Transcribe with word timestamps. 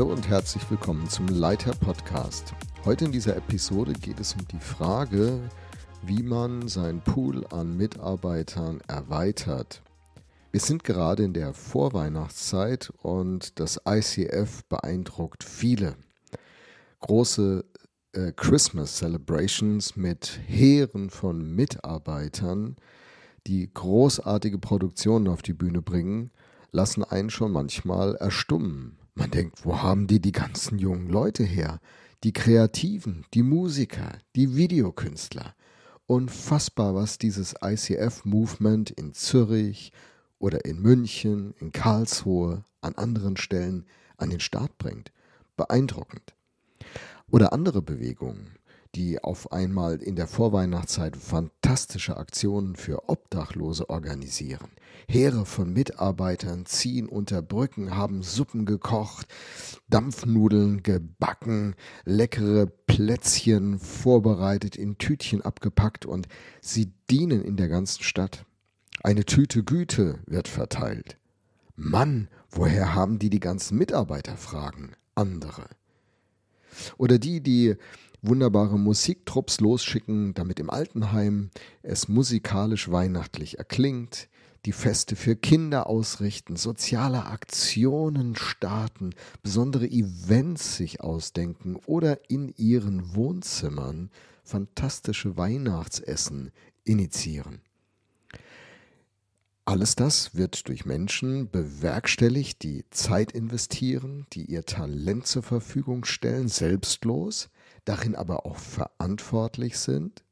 Hallo 0.00 0.12
und 0.12 0.30
herzlich 0.30 0.62
willkommen 0.70 1.10
zum 1.10 1.28
Leiter 1.28 1.72
Podcast. 1.72 2.54
Heute 2.86 3.04
in 3.04 3.12
dieser 3.12 3.36
Episode 3.36 3.92
geht 3.92 4.18
es 4.18 4.32
um 4.32 4.48
die 4.48 4.58
Frage, 4.58 5.38
wie 6.00 6.22
man 6.22 6.68
seinen 6.68 7.02
Pool 7.02 7.46
an 7.48 7.76
Mitarbeitern 7.76 8.80
erweitert. 8.88 9.82
Wir 10.52 10.60
sind 10.60 10.84
gerade 10.84 11.24
in 11.24 11.34
der 11.34 11.52
Vorweihnachtszeit 11.52 12.90
und 13.02 13.60
das 13.60 13.78
ICF 13.86 14.64
beeindruckt 14.70 15.44
viele. 15.44 15.96
Große 17.00 17.66
äh, 18.14 18.32
Christmas 18.34 18.96
Celebrations 18.96 19.96
mit 19.96 20.40
Heeren 20.46 21.10
von 21.10 21.54
Mitarbeitern, 21.54 22.76
die 23.46 23.70
großartige 23.70 24.56
Produktionen 24.56 25.28
auf 25.28 25.42
die 25.42 25.52
Bühne 25.52 25.82
bringen, 25.82 26.30
lassen 26.70 27.04
einen 27.04 27.28
schon 27.28 27.52
manchmal 27.52 28.14
erstummen. 28.14 28.96
Man 29.14 29.30
denkt, 29.30 29.64
wo 29.64 29.82
haben 29.82 30.06
die 30.06 30.20
die 30.20 30.32
ganzen 30.32 30.78
jungen 30.78 31.08
Leute 31.08 31.44
her? 31.44 31.80
Die 32.22 32.32
Kreativen, 32.32 33.24
die 33.34 33.42
Musiker, 33.42 34.18
die 34.36 34.56
Videokünstler. 34.56 35.54
Unfassbar, 36.06 36.94
was 36.94 37.18
dieses 37.18 37.54
ICF-Movement 37.62 38.90
in 38.90 39.14
Zürich 39.14 39.92
oder 40.38 40.64
in 40.64 40.80
München, 40.80 41.54
in 41.60 41.72
Karlsruhe, 41.72 42.64
an 42.80 42.94
anderen 42.94 43.36
Stellen 43.36 43.86
an 44.16 44.30
den 44.30 44.40
Start 44.40 44.76
bringt. 44.78 45.12
Beeindruckend. 45.56 46.34
Oder 47.30 47.52
andere 47.52 47.82
Bewegungen 47.82 48.56
die 48.94 49.22
auf 49.22 49.52
einmal 49.52 50.02
in 50.02 50.16
der 50.16 50.26
Vorweihnachtszeit 50.26 51.16
fantastische 51.16 52.16
Aktionen 52.16 52.76
für 52.76 53.08
Obdachlose 53.08 53.88
organisieren. 53.88 54.68
Heere 55.08 55.46
von 55.46 55.72
Mitarbeitern 55.72 56.66
ziehen 56.66 57.08
unter 57.08 57.42
Brücken, 57.42 57.96
haben 57.96 58.22
Suppen 58.22 58.66
gekocht, 58.66 59.26
Dampfnudeln 59.88 60.82
gebacken, 60.82 61.74
leckere 62.04 62.66
Plätzchen 62.66 63.78
vorbereitet, 63.78 64.76
in 64.76 64.98
Tütchen 64.98 65.42
abgepackt 65.42 66.06
und 66.06 66.28
sie 66.60 66.92
dienen 67.10 67.42
in 67.42 67.56
der 67.56 67.68
ganzen 67.68 68.02
Stadt. 68.02 68.44
Eine 69.02 69.24
Tüte 69.24 69.64
Güte 69.64 70.18
wird 70.26 70.48
verteilt. 70.48 71.16
Mann, 71.76 72.28
woher 72.50 72.94
haben 72.94 73.18
die 73.18 73.30
die 73.30 73.40
ganzen 73.40 73.78
Mitarbeiter? 73.78 74.36
fragen 74.36 74.92
andere. 75.14 75.66
Oder 76.98 77.18
die, 77.18 77.40
die 77.40 77.76
wunderbare 78.22 78.78
Musiktrupps 78.78 79.60
losschicken, 79.60 80.34
damit 80.34 80.60
im 80.60 80.70
Altenheim 80.70 81.50
es 81.82 82.08
musikalisch 82.08 82.90
weihnachtlich 82.90 83.58
erklingt, 83.58 84.28
die 84.66 84.72
Feste 84.72 85.16
für 85.16 85.36
Kinder 85.36 85.86
ausrichten, 85.86 86.56
soziale 86.56 87.26
Aktionen 87.26 88.36
starten, 88.36 89.14
besondere 89.42 89.86
Events 89.86 90.76
sich 90.76 91.00
ausdenken 91.00 91.76
oder 91.86 92.30
in 92.30 92.52
ihren 92.56 93.14
Wohnzimmern 93.14 94.10
fantastische 94.44 95.36
Weihnachtsessen 95.36 96.50
initiieren. 96.84 97.62
Alles 99.64 99.94
das 99.94 100.34
wird 100.34 100.68
durch 100.68 100.84
Menschen 100.84 101.48
bewerkstelligt, 101.48 102.62
die 102.62 102.84
Zeit 102.90 103.32
investieren, 103.32 104.26
die 104.32 104.46
ihr 104.46 104.64
Talent 104.64 105.26
zur 105.26 105.44
Verfügung 105.44 106.04
stellen, 106.04 106.48
selbstlos, 106.48 107.50
darin 107.84 108.14
aber 108.14 108.46
auch 108.46 108.56
verantwortlich 108.56 109.78
sind, 109.78 110.24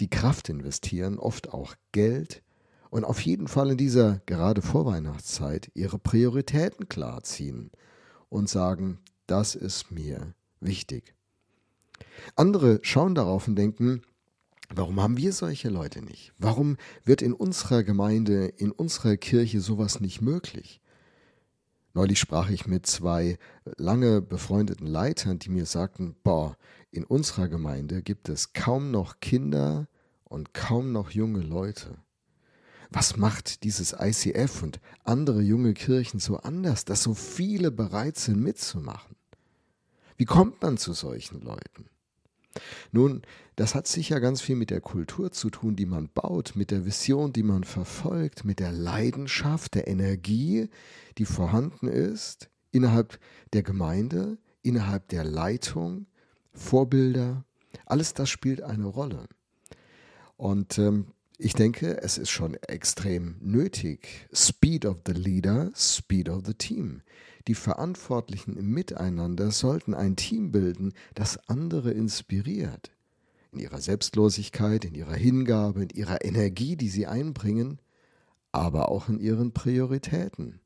die 0.00 0.10
Kraft 0.10 0.48
investieren, 0.48 1.18
oft 1.18 1.52
auch 1.52 1.74
Geld 1.92 2.42
und 2.90 3.04
auf 3.04 3.20
jeden 3.22 3.48
Fall 3.48 3.70
in 3.70 3.78
dieser 3.78 4.20
gerade 4.26 4.60
Vorweihnachtszeit 4.60 5.70
ihre 5.72 5.98
Prioritäten 5.98 6.90
klarziehen 6.90 7.70
und 8.28 8.50
sagen, 8.50 8.98
das 9.26 9.54
ist 9.54 9.90
mir 9.90 10.34
wichtig. 10.60 11.14
Andere 12.36 12.80
schauen 12.82 13.14
darauf 13.14 13.48
und 13.48 13.56
denken, 13.56 14.02
warum 14.68 15.00
haben 15.00 15.16
wir 15.16 15.32
solche 15.32 15.70
Leute 15.70 16.02
nicht? 16.02 16.34
Warum 16.36 16.76
wird 17.02 17.22
in 17.22 17.32
unserer 17.32 17.82
Gemeinde, 17.82 18.46
in 18.46 18.72
unserer 18.72 19.16
Kirche 19.16 19.62
sowas 19.62 20.00
nicht 20.00 20.20
möglich? 20.20 20.81
Neulich 21.94 22.18
sprach 22.18 22.48
ich 22.48 22.66
mit 22.66 22.86
zwei 22.86 23.38
lange 23.76 24.22
befreundeten 24.22 24.86
Leitern, 24.86 25.38
die 25.38 25.50
mir 25.50 25.66
sagten, 25.66 26.16
boah, 26.22 26.56
in 26.90 27.04
unserer 27.04 27.48
Gemeinde 27.48 28.02
gibt 28.02 28.28
es 28.28 28.54
kaum 28.54 28.90
noch 28.90 29.20
Kinder 29.20 29.88
und 30.24 30.54
kaum 30.54 30.92
noch 30.92 31.10
junge 31.10 31.40
Leute. 31.40 31.98
Was 32.90 33.16
macht 33.16 33.64
dieses 33.64 33.94
ICF 33.98 34.62
und 34.62 34.80
andere 35.04 35.40
junge 35.42 35.74
Kirchen 35.74 36.20
so 36.20 36.38
anders, 36.38 36.84
dass 36.84 37.02
so 37.02 37.14
viele 37.14 37.70
bereit 37.70 38.16
sind 38.16 38.40
mitzumachen? 38.40 39.16
Wie 40.16 40.26
kommt 40.26 40.62
man 40.62 40.76
zu 40.76 40.92
solchen 40.92 41.40
Leuten? 41.40 41.88
Nun, 42.90 43.22
das 43.56 43.74
hat 43.74 43.86
sicher 43.86 44.20
ganz 44.20 44.40
viel 44.40 44.56
mit 44.56 44.70
der 44.70 44.80
Kultur 44.80 45.30
zu 45.32 45.50
tun, 45.50 45.76
die 45.76 45.86
man 45.86 46.08
baut, 46.08 46.52
mit 46.54 46.70
der 46.70 46.84
Vision, 46.84 47.32
die 47.32 47.42
man 47.42 47.64
verfolgt, 47.64 48.44
mit 48.44 48.60
der 48.60 48.72
Leidenschaft, 48.72 49.74
der 49.74 49.88
Energie, 49.88 50.68
die 51.18 51.24
vorhanden 51.24 51.88
ist 51.88 52.48
innerhalb 52.70 53.18
der 53.52 53.62
Gemeinde, 53.62 54.38
innerhalb 54.62 55.08
der 55.08 55.24
Leitung, 55.24 56.06
Vorbilder, 56.52 57.44
alles 57.86 58.14
das 58.14 58.28
spielt 58.28 58.62
eine 58.62 58.86
Rolle. 58.86 59.26
Und 60.36 60.78
ähm, 60.78 61.06
ich 61.38 61.54
denke, 61.54 62.02
es 62.02 62.18
ist 62.18 62.30
schon 62.30 62.54
extrem 62.54 63.36
nötig. 63.40 64.28
Speed 64.32 64.86
of 64.86 64.98
the 65.06 65.12
Leader, 65.12 65.70
Speed 65.74 66.28
of 66.28 66.42
the 66.46 66.54
Team. 66.54 67.02
Die 67.48 67.54
Verantwortlichen 67.54 68.56
im 68.56 68.70
Miteinander 68.70 69.50
sollten 69.50 69.94
ein 69.94 70.14
Team 70.16 70.52
bilden, 70.52 70.92
das 71.14 71.48
andere 71.48 71.90
inspiriert. 71.90 72.92
In 73.50 73.58
ihrer 73.58 73.80
Selbstlosigkeit, 73.80 74.84
in 74.84 74.94
ihrer 74.94 75.14
Hingabe, 75.14 75.82
in 75.82 75.90
ihrer 75.90 76.24
Energie, 76.24 76.76
die 76.76 76.88
sie 76.88 77.06
einbringen, 77.06 77.80
aber 78.52 78.90
auch 78.90 79.08
in 79.08 79.18
ihren 79.18 79.52
Prioritäten. 79.52 80.60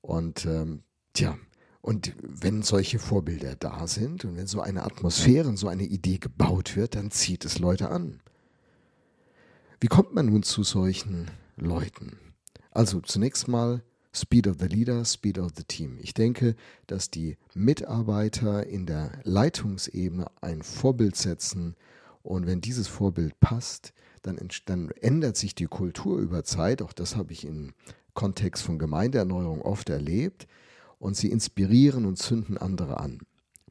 Und 0.00 0.46
ähm, 0.46 0.82
tja, 1.14 1.36
und 1.80 2.14
wenn 2.22 2.62
solche 2.62 2.98
Vorbilder 2.98 3.56
da 3.56 3.86
sind 3.86 4.24
und 4.24 4.36
wenn 4.36 4.46
so 4.46 4.60
eine 4.60 4.84
Atmosphäre 4.84 5.54
so 5.56 5.68
eine 5.68 5.84
Idee 5.84 6.18
gebaut 6.18 6.76
wird, 6.76 6.94
dann 6.94 7.10
zieht 7.10 7.44
es 7.44 7.58
Leute 7.58 7.90
an. 7.90 8.20
Wie 9.84 9.88
kommt 9.88 10.14
man 10.14 10.24
nun 10.24 10.42
zu 10.42 10.62
solchen 10.62 11.30
Leuten? 11.58 12.16
Also 12.70 13.02
zunächst 13.02 13.48
mal 13.48 13.82
Speed 14.14 14.46
of 14.46 14.56
the 14.58 14.64
Leader, 14.66 15.04
Speed 15.04 15.38
of 15.38 15.50
the 15.58 15.62
Team. 15.62 15.98
Ich 16.00 16.14
denke, 16.14 16.56
dass 16.86 17.10
die 17.10 17.36
Mitarbeiter 17.52 18.66
in 18.66 18.86
der 18.86 19.12
Leitungsebene 19.24 20.24
ein 20.40 20.62
Vorbild 20.62 21.16
setzen 21.16 21.76
und 22.22 22.46
wenn 22.46 22.62
dieses 22.62 22.88
Vorbild 22.88 23.38
passt, 23.40 23.92
dann, 24.22 24.38
dann 24.64 24.90
ändert 25.02 25.36
sich 25.36 25.54
die 25.54 25.66
Kultur 25.66 26.18
über 26.18 26.44
Zeit. 26.44 26.80
Auch 26.80 26.94
das 26.94 27.14
habe 27.14 27.34
ich 27.34 27.44
im 27.44 27.74
Kontext 28.14 28.62
von 28.62 28.78
Gemeindeerneuerung 28.78 29.60
oft 29.60 29.90
erlebt. 29.90 30.46
Und 30.98 31.14
sie 31.14 31.30
inspirieren 31.30 32.06
und 32.06 32.16
zünden 32.16 32.56
andere 32.56 33.00
an. 33.00 33.20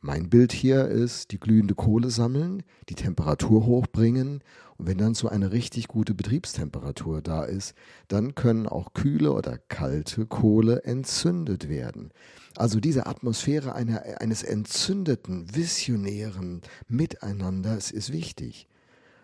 Mein 0.05 0.29
Bild 0.29 0.51
hier 0.51 0.89
ist, 0.89 1.31
die 1.31 1.39
glühende 1.39 1.75
Kohle 1.75 2.09
sammeln, 2.09 2.63
die 2.89 2.93
Temperatur 2.93 3.65
hochbringen 3.65 4.43
und 4.75 4.85
wenn 4.85 4.97
dann 4.97 5.13
so 5.13 5.29
eine 5.29 5.53
richtig 5.53 5.87
gute 5.87 6.13
Betriebstemperatur 6.13 7.21
da 7.21 7.45
ist, 7.45 7.73
dann 8.09 8.35
können 8.35 8.67
auch 8.67 8.91
kühle 8.91 9.31
oder 9.31 9.57
kalte 9.69 10.25
Kohle 10.25 10.83
entzündet 10.83 11.69
werden. 11.69 12.11
Also 12.57 12.81
diese 12.81 13.05
Atmosphäre 13.05 13.75
einer, 13.75 14.03
eines 14.19 14.43
entzündeten, 14.43 15.55
visionären 15.55 16.63
Miteinanders 16.89 17.89
ist 17.89 18.11
wichtig. 18.11 18.67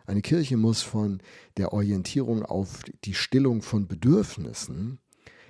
Eine 0.05 0.21
Kirche 0.21 0.55
muss 0.55 0.81
von 0.81 1.19
der 1.57 1.73
Orientierung 1.73 2.45
auf 2.45 2.83
die 3.03 3.15
Stillung 3.15 3.63
von 3.63 3.89
Bedürfnissen 3.89 4.99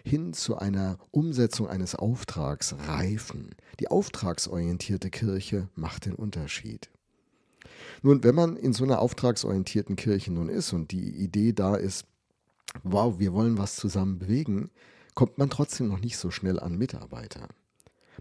hin 0.04 0.34
zu 0.34 0.58
einer 0.58 0.98
Umsetzung 1.12 1.68
eines 1.68 1.96
Auftrags 1.96 2.76
reifen. 2.88 3.56
Die 3.80 3.90
auftragsorientierte 3.90 5.10
Kirche 5.10 5.70
macht 5.76 6.06
den 6.06 6.16
Unterschied. 6.16 6.90
Nun, 8.02 8.24
wenn 8.24 8.36
man 8.36 8.56
in 8.56 8.74
so 8.74 8.84
einer 8.84 9.00
auftragsorientierten 9.00 9.96
Kirche 9.96 10.32
nun 10.32 10.50
ist 10.50 10.74
und 10.74 10.92
die 10.92 11.12
Idee 11.12 11.54
da 11.54 11.76
ist, 11.76 12.06
wow, 12.84 13.20
wir 13.20 13.34
wollen 13.34 13.58
was 13.58 13.76
zusammen 13.76 14.20
bewegen, 14.20 14.70
kommt 15.16 15.38
man 15.38 15.50
trotzdem 15.50 15.88
noch 15.88 16.00
nicht 16.00 16.18
so 16.18 16.32
schnell 16.32 16.60
an 16.60 16.78
Mitarbeiter. 16.78 17.48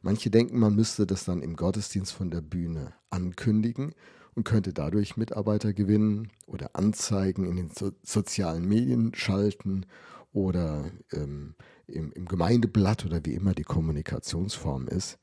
Manche 0.03 0.31
denken, 0.31 0.59
man 0.59 0.75
müsste 0.75 1.07
das 1.07 1.25
dann 1.25 1.43
im 1.43 1.57
Gottesdienst 1.57 2.13
von 2.13 2.31
der 2.31 2.41
Bühne 2.41 2.95
ankündigen 3.11 3.95
und 4.35 4.45
könnte 4.45 4.73
dadurch 4.73 5.17
Mitarbeiter 5.17 5.73
gewinnen 5.73 6.29
oder 6.47 6.71
Anzeigen 6.75 7.45
in 7.45 7.57
den 7.57 7.71
so 7.71 7.91
sozialen 8.03 8.67
Medien 8.67 9.13
schalten 9.15 9.87
oder 10.33 10.91
ähm, 11.13 11.55
im, 11.89 12.13
im 12.13 12.27
Gemeindeblatt 12.27 13.05
oder 13.05 13.25
wie 13.25 13.35
immer 13.35 13.55
die 13.55 13.65
Kommunikationsform 13.65 14.89
ist. 14.89 15.19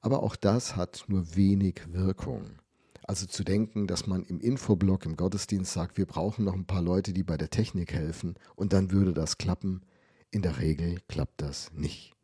Aber 0.00 0.22
auch 0.22 0.36
das 0.36 0.76
hat 0.76 1.04
nur 1.08 1.36
wenig 1.36 1.82
Wirkung. 1.92 2.58
Also 3.04 3.26
zu 3.26 3.44
denken, 3.44 3.86
dass 3.86 4.06
man 4.06 4.24
im 4.24 4.40
Infoblog 4.40 5.06
im 5.06 5.16
Gottesdienst 5.16 5.72
sagt, 5.72 5.96
wir 5.96 6.06
brauchen 6.06 6.44
noch 6.44 6.54
ein 6.54 6.66
paar 6.66 6.82
Leute, 6.82 7.12
die 7.12 7.24
bei 7.24 7.36
der 7.36 7.50
Technik 7.50 7.92
helfen 7.92 8.36
und 8.54 8.72
dann 8.72 8.90
würde 8.90 9.12
das 9.12 9.38
klappen. 9.38 9.82
In 10.30 10.42
der 10.42 10.60
Regel 10.60 10.98
klappt 11.08 11.42
das 11.42 11.72
nicht. 11.72 12.14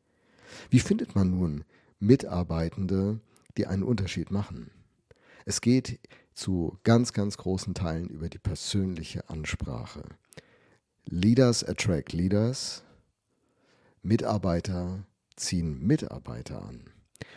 Wie 0.70 0.78
findet 0.78 1.14
man 1.14 1.30
nun 1.30 1.64
Mitarbeitende, 1.98 3.20
die 3.56 3.66
einen 3.66 3.82
Unterschied 3.82 4.30
machen? 4.30 4.70
Es 5.44 5.60
geht 5.60 5.98
zu 6.32 6.78
ganz, 6.84 7.12
ganz 7.12 7.36
großen 7.36 7.74
Teilen 7.74 8.08
über 8.08 8.28
die 8.28 8.38
persönliche 8.38 9.28
Ansprache. 9.28 10.02
Leaders 11.04 11.64
attract 11.64 12.12
Leaders. 12.12 12.84
Mitarbeiter 14.08 15.04
ziehen 15.36 15.86
Mitarbeiter 15.86 16.64
an. 16.64 16.80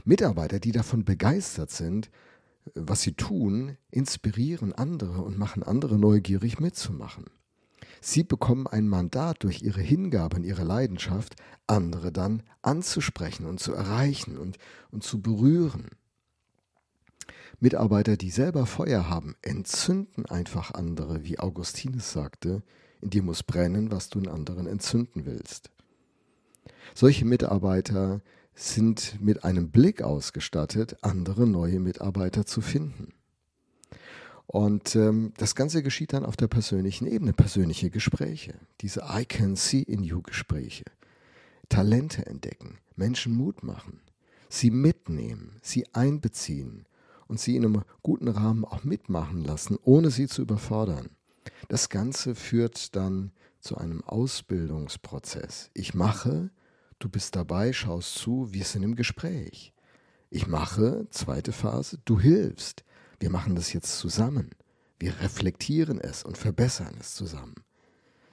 Mitarbeiter, 0.05 0.61
die 0.61 0.71
davon 0.71 1.03
begeistert 1.03 1.69
sind, 1.69 2.09
was 2.75 3.01
sie 3.01 3.11
tun, 3.11 3.75
inspirieren 3.89 4.71
andere 4.71 5.21
und 5.21 5.37
machen 5.37 5.63
andere 5.63 5.99
neugierig 5.99 6.61
mitzumachen. 6.61 7.25
Sie 7.99 8.23
bekommen 8.23 8.67
ein 8.67 8.87
Mandat 8.87 9.43
durch 9.43 9.61
ihre 9.63 9.81
Hingabe 9.81 10.37
und 10.37 10.45
ihre 10.45 10.63
Leidenschaft, 10.63 11.35
andere 11.67 12.13
dann 12.13 12.41
anzusprechen 12.61 13.47
und 13.47 13.59
zu 13.59 13.73
erreichen 13.73 14.37
und, 14.37 14.57
und 14.91 15.03
zu 15.03 15.21
berühren. 15.21 15.89
Mitarbeiter, 17.59 18.15
die 18.15 18.31
selber 18.31 18.65
Feuer 18.65 19.09
haben, 19.09 19.35
entzünden 19.41 20.25
einfach 20.25 20.73
andere, 20.73 21.25
wie 21.25 21.37
Augustinus 21.37 22.13
sagte, 22.13 22.63
in 23.01 23.09
dir 23.09 23.23
muss 23.23 23.43
brennen, 23.43 23.91
was 23.91 24.07
du 24.07 24.19
in 24.19 24.29
anderen 24.29 24.67
entzünden 24.67 25.25
willst. 25.25 25.69
Solche 26.95 27.25
Mitarbeiter 27.25 28.21
sind 28.53 29.21
mit 29.21 29.43
einem 29.43 29.71
Blick 29.71 30.01
ausgestattet, 30.01 30.97
andere 31.01 31.47
neue 31.47 31.79
Mitarbeiter 31.79 32.45
zu 32.45 32.61
finden. 32.61 33.13
Und 34.51 34.97
ähm, 34.97 35.31
das 35.37 35.55
Ganze 35.55 35.81
geschieht 35.81 36.11
dann 36.11 36.25
auf 36.25 36.35
der 36.35 36.49
persönlichen 36.49 37.07
Ebene, 37.07 37.31
persönliche 37.31 37.89
Gespräche, 37.89 38.55
diese 38.81 39.01
I 39.09 39.23
can 39.23 39.55
see 39.55 39.81
in 39.81 40.03
you 40.03 40.21
Gespräche, 40.21 40.83
Talente 41.69 42.25
entdecken, 42.25 42.77
Menschen 42.97 43.33
Mut 43.33 43.63
machen, 43.63 44.01
sie 44.49 44.69
mitnehmen, 44.69 45.55
sie 45.61 45.85
einbeziehen 45.93 46.85
und 47.27 47.39
sie 47.39 47.55
in 47.55 47.63
einem 47.63 47.83
guten 48.03 48.27
Rahmen 48.27 48.65
auch 48.65 48.83
mitmachen 48.83 49.41
lassen, 49.41 49.77
ohne 49.83 50.11
sie 50.11 50.27
zu 50.27 50.41
überfordern. 50.41 51.11
Das 51.69 51.87
Ganze 51.87 52.35
führt 52.35 52.93
dann 52.97 53.31
zu 53.61 53.77
einem 53.77 54.03
Ausbildungsprozess. 54.03 55.69
Ich 55.73 55.93
mache, 55.93 56.51
du 57.03 57.09
bist 57.09 57.35
dabei, 57.35 57.73
schaust 57.73 58.15
zu, 58.15 58.53
wir 58.53 58.63
sind 58.63 58.83
im 58.83 58.95
Gespräch. 58.95 59.73
Ich 60.29 60.47
mache, 60.47 61.07
zweite 61.09 61.51
Phase, 61.51 61.99
du 62.05 62.19
hilfst. 62.19 62.83
Wir 63.19 63.29
machen 63.29 63.55
das 63.55 63.73
jetzt 63.73 63.97
zusammen. 63.97 64.51
Wir 64.99 65.19
reflektieren 65.19 65.99
es 65.99 66.23
und 66.23 66.37
verbessern 66.37 66.95
es 66.99 67.15
zusammen. 67.15 67.55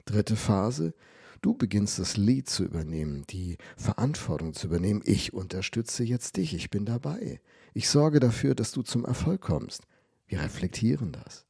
Dritte 0.04 0.36
Phase, 0.36 0.94
du 1.40 1.54
beginnst 1.54 1.98
das 1.98 2.16
Lied 2.16 2.48
zu 2.48 2.64
übernehmen, 2.64 3.24
die 3.28 3.56
Verantwortung 3.76 4.54
zu 4.54 4.68
übernehmen. 4.68 5.02
Ich 5.04 5.32
unterstütze 5.32 6.04
jetzt 6.04 6.36
dich, 6.36 6.54
ich 6.54 6.70
bin 6.70 6.84
dabei. 6.84 7.40
Ich 7.74 7.88
sorge 7.88 8.20
dafür, 8.20 8.54
dass 8.54 8.72
du 8.72 8.82
zum 8.82 9.04
Erfolg 9.04 9.40
kommst. 9.40 9.82
Wir 10.26 10.40
reflektieren 10.40 11.12
das. 11.12 11.46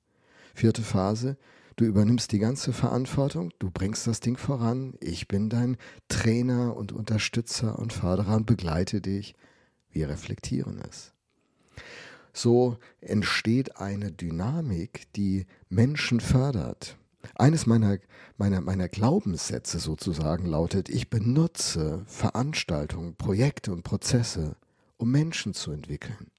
Vierte 0.55 0.82
Phase, 0.82 1.37
Du 1.78 1.84
übernimmst 1.84 2.32
die 2.32 2.40
ganze 2.40 2.72
Verantwortung, 2.72 3.52
du 3.60 3.70
bringst 3.70 4.08
das 4.08 4.19
Ding 4.19 4.36
voran. 4.36 4.94
Ich 4.98 5.28
bin 5.28 5.48
dein 5.48 5.76
Trainer 6.08 6.76
und 6.76 6.90
Unterstützer 6.90 7.78
und 7.78 7.92
Förderer 7.92 8.34
und 8.34 8.46
begleite 8.46 9.00
dich. 9.00 9.36
Wir 9.92 10.08
reflektieren 10.08 10.82
es. 10.90 11.12
So 12.32 12.78
entsteht 13.00 13.76
eine 13.76 14.10
Dynamik, 14.10 15.06
die 15.12 15.46
Menschen 15.69 16.19
fördert. 16.19 16.96
Eines 17.36 17.66
meiner, 17.66 17.98
meiner, 18.38 18.60
meiner 18.60 18.88
Glaubenssätze 18.88 19.78
sozusagen 19.78 20.46
lautet, 20.46 20.88
ich 20.88 21.10
benutze 21.10 22.02
Veranstaltungen, 22.06 23.14
Projekte 23.14 23.70
und 23.70 23.84
Prozesse, 23.84 24.56
um 24.96 25.12
Menschen 25.12 25.54
zu 25.54 25.70
entwickeln. 25.70 26.32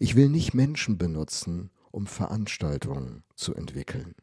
Ich 0.00 0.16
will 0.16 0.28
nicht 0.28 0.52
Menschen 0.52 0.98
benutzen, 0.98 1.70
um 1.92 2.08
Veranstaltungen 2.08 3.22
zu 3.36 3.54
entwickeln. 3.54 4.16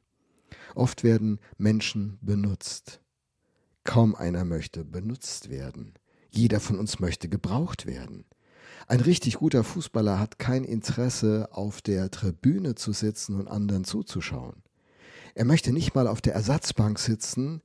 Oft 0.75 1.03
werden 1.03 1.39
Menschen 1.57 2.17
benutzt. 2.21 3.01
Kaum 3.83 4.15
einer 4.15 4.45
möchte 4.45 4.85
benutzt 4.85 5.49
werden. 5.49 5.93
Jeder 6.29 6.59
von 6.59 6.77
uns 6.79 6.99
möchte 6.99 7.29
gebraucht 7.29 7.85
werden. 7.85 8.25
Ein 8.87 8.99
richtig 8.99 9.35
guter 9.35 9.63
Fußballer 9.63 10.19
hat 10.19 10.39
kein 10.39 10.63
Interesse, 10.63 11.49
auf 11.51 11.81
der 11.81 12.09
Tribüne 12.11 12.75
zu 12.75 12.93
sitzen 12.93 13.35
und 13.35 13.47
anderen 13.47 13.83
zuzuschauen. 13.83 14.63
Er 15.33 15.45
möchte 15.45 15.71
nicht 15.71 15.95
mal 15.95 16.07
auf 16.07 16.21
der 16.21 16.33
Ersatzbank 16.33 16.99
sitzen 16.99 17.61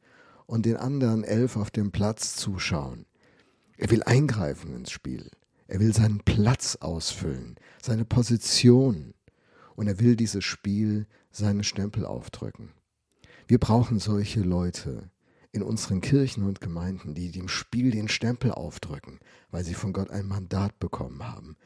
und 0.47 0.67
den 0.67 0.77
anderen 0.77 1.25
elf 1.25 1.57
auf 1.57 1.71
dem 1.71 1.91
Platz 1.91 2.37
zuschauen. 2.37 3.07
Er 3.77 3.91
will 3.91 4.03
eingreifen 4.03 4.75
ins 4.75 4.91
Spiel. 4.91 5.31
Er 5.69 5.81
will 5.81 5.93
seinen 5.93 6.21
Platz 6.21 6.77
ausfüllen, 6.77 7.57
seine 7.83 8.05
Position. 8.05 9.15
Und 9.75 9.89
er 9.89 9.99
will 10.01 10.17
dieses 10.17 10.45
Spiel 10.45 11.07
seinen 11.31 11.65
Stempel 11.65 12.07
aufdrücken. 12.07 12.73
Wir 13.49 13.59
brauchen 13.59 14.01
solche 14.01 14.41
Leute 14.41 15.09
in 15.53 15.63
unseren 15.63 16.01
Kirchen 16.01 16.43
und 16.43 16.61
Gemeinden, 16.61 17.15
die 17.15 17.31
dem 17.31 17.49
Spiel 17.49 17.93
den 17.93 18.09
Stempel 18.09 18.51
aufdrücken, 18.51 19.21
weil 19.53 19.65
sie 19.65 19.75
von 19.75 19.93
Gott 19.93 20.11
ein 20.11 20.27
Mandat 20.27 20.79
bekommen 20.81 21.27
haben, 21.27 21.57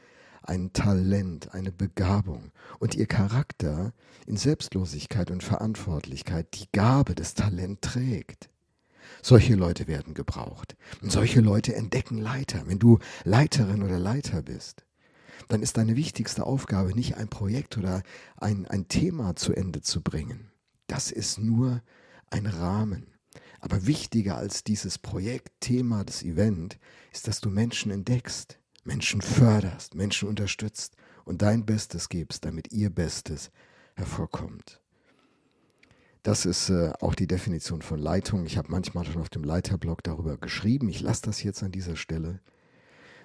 ein 0.43 0.73
Talent, 0.73 1.55
eine 1.55 1.71
Begabung 1.71 2.51
und 2.77 2.93
ihr 2.93 3.07
Charakter 3.07 3.93
in 4.27 4.37
Selbstlosigkeit 4.37 5.31
und 5.31 5.43
Verantwortlichkeit 5.43 6.47
die 6.53 6.71
Gabe 6.71 7.15
des 7.15 7.33
Talent 7.33 7.81
trägt. 7.81 8.51
Solche 9.23 9.55
Leute 9.55 9.87
werden 9.87 10.13
gebraucht. 10.13 10.75
Und 11.01 11.11
solche 11.11 11.41
Leute 11.41 11.75
entdecken 11.75 12.19
Leiter. 12.19 12.61
Wenn 12.67 12.79
du 12.79 12.99
Leiterin 13.23 13.81
oder 13.81 13.97
Leiter 13.97 14.43
bist, 14.43 14.85
dann 15.47 15.63
ist 15.63 15.77
deine 15.77 15.95
wichtigste 15.95 16.45
Aufgabe 16.45 16.93
nicht 16.93 17.17
ein 17.17 17.27
Projekt 17.27 17.77
oder 17.77 18.03
ein, 18.37 18.67
ein 18.67 18.87
Thema 18.87 19.35
zu 19.35 19.53
Ende 19.53 19.81
zu 19.81 20.01
bringen, 20.01 20.50
das 20.91 21.09
ist 21.09 21.39
nur 21.39 21.81
ein 22.29 22.45
Rahmen. 22.45 23.07
Aber 23.61 23.87
wichtiger 23.87 24.35
als 24.35 24.65
dieses 24.65 24.97
Projekt, 24.97 25.49
Thema, 25.61 26.03
das 26.03 26.21
Event, 26.21 26.79
ist, 27.13 27.29
dass 27.29 27.39
du 27.39 27.49
Menschen 27.49 27.91
entdeckst, 27.91 28.59
Menschen 28.83 29.21
förderst, 29.21 29.95
Menschen 29.95 30.27
unterstützt 30.27 30.97
und 31.23 31.41
dein 31.41 31.65
Bestes 31.65 32.09
gibst, 32.09 32.43
damit 32.43 32.73
ihr 32.73 32.89
Bestes 32.89 33.51
hervorkommt. 33.95 34.81
Das 36.23 36.45
ist 36.45 36.69
äh, 36.69 36.91
auch 36.99 37.15
die 37.15 37.27
Definition 37.27 37.81
von 37.81 37.99
Leitung. 37.99 38.45
Ich 38.45 38.57
habe 38.57 38.69
manchmal 38.69 39.05
schon 39.05 39.21
auf 39.21 39.29
dem 39.29 39.43
Leiterblog 39.43 40.03
darüber 40.03 40.37
geschrieben. 40.37 40.89
Ich 40.89 41.01
lasse 41.01 41.21
das 41.23 41.41
jetzt 41.41 41.63
an 41.63 41.71
dieser 41.71 41.95
Stelle. 41.95 42.41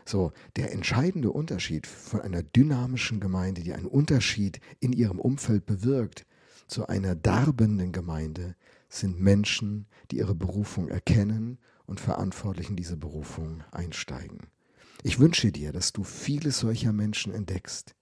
So, 0.05 0.33
der 0.55 0.73
entscheidende 0.73 1.33
Unterschied 1.33 1.87
von 1.89 2.21
einer 2.21 2.45
dynamischen 2.45 3.19
Gemeinde, 3.19 3.63
die 3.63 3.73
einen 3.73 3.87
Unterschied 3.87 4.61
in 4.79 4.93
ihrem 4.93 5.19
Umfeld 5.19 5.67
bewirkt, 5.67 6.26
zu 6.69 6.89
einer 6.89 7.15
darbenden 7.15 7.93
Gemeinde 7.93 8.57
sind 8.89 9.21
Menschen, 9.21 9.87
die 10.11 10.19
ihre 10.19 10.35
Berufung 10.35 10.89
erkennen 10.89 11.59
und 11.87 12.01
verantwortlich 12.01 12.71
in 12.71 12.77
diese 12.77 12.97
Berufung 12.97 13.63
einsteigen. 13.71 14.39
Ich 15.03 15.19
wünsche 15.19 15.53
dir, 15.53 15.73
dass 15.73 15.93
du 15.93 16.03
viele 16.03 16.51
solcher 16.51 16.93
Menschen 16.93 17.33
entdeckst. 17.33 17.95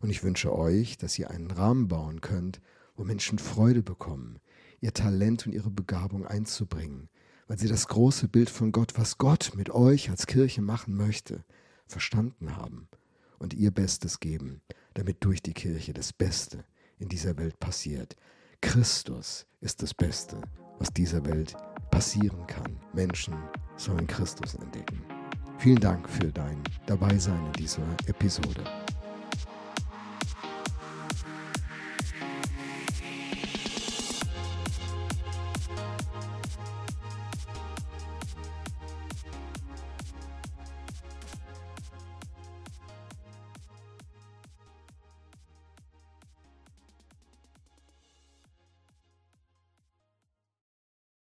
Und 0.00 0.10
ich 0.10 0.22
wünsche 0.22 0.54
euch, 0.54 0.96
dass 0.98 1.18
ihr 1.18 1.30
einen 1.30 1.50
Rahmen 1.50 1.88
bauen 1.88 2.20
könnt, 2.20 2.60
wo 2.96 3.04
Menschen 3.04 3.38
Freude 3.38 3.82
bekommen, 3.82 4.38
ihr 4.80 4.92
Talent 4.92 5.46
und 5.46 5.52
ihre 5.52 5.70
Begabung 5.70 6.26
einzubringen, 6.26 7.08
weil 7.46 7.58
sie 7.58 7.68
das 7.68 7.88
große 7.88 8.28
Bild 8.28 8.50
von 8.50 8.72
Gott, 8.72 8.94
was 8.96 9.18
Gott 9.18 9.52
mit 9.54 9.70
euch 9.70 10.10
als 10.10 10.26
Kirche 10.26 10.62
machen 10.62 10.94
möchte, 10.94 11.44
verstanden 11.86 12.56
haben 12.56 12.88
und 13.38 13.54
ihr 13.54 13.70
Bestes 13.70 14.20
geben, 14.20 14.62
damit 14.94 15.24
durch 15.24 15.42
die 15.42 15.54
Kirche 15.54 15.92
das 15.92 16.12
Beste 16.12 16.64
in 17.00 17.08
dieser 17.08 17.36
Welt 17.36 17.58
passiert. 17.58 18.16
Christus 18.60 19.46
ist 19.60 19.82
das 19.82 19.92
Beste, 19.92 20.40
was 20.78 20.92
dieser 20.92 21.24
Welt 21.24 21.54
passieren 21.90 22.46
kann. 22.46 22.78
Menschen 22.92 23.34
sollen 23.76 24.06
Christus 24.06 24.54
entdecken. 24.54 25.02
Vielen 25.58 25.80
Dank 25.80 26.08
für 26.08 26.32
dein 26.32 26.62
Dabeisein 26.86 27.44
in 27.46 27.52
dieser 27.52 27.82
Episode. 28.06 28.64